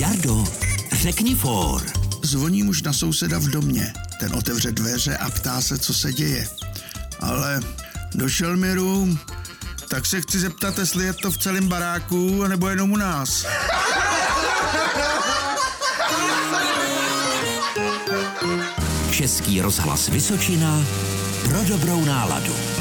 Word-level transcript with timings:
Jardo, 0.00 0.44
řekni 0.92 1.34
for. 1.34 1.82
Zvoní 2.22 2.62
muž 2.62 2.82
na 2.82 2.92
souseda 2.92 3.38
v 3.38 3.48
domě. 3.48 3.92
Ten 4.20 4.34
otevře 4.34 4.72
dveře 4.72 5.16
a 5.16 5.30
ptá 5.30 5.60
se, 5.60 5.78
co 5.78 5.94
se 5.94 6.12
děje. 6.12 6.48
Ale 7.20 7.60
došel 8.14 8.56
mi 8.56 8.74
rům, 8.74 9.18
tak 9.88 10.06
se 10.06 10.20
chci 10.20 10.40
zeptat, 10.40 10.78
jestli 10.78 11.04
je 11.04 11.12
to 11.12 11.30
v 11.30 11.38
celém 11.38 11.68
baráku, 11.68 12.46
nebo 12.46 12.68
jenom 12.68 12.92
u 12.92 12.96
nás. 12.96 13.46
Český 19.10 19.60
rozhlas 19.60 20.08
Vysočina 20.08 20.84
pro 21.44 21.64
dobrou 21.64 22.04
náladu. 22.04 22.79